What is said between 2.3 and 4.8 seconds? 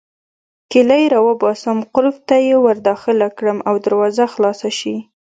يې ورداخله کړم او دروازه خلاصه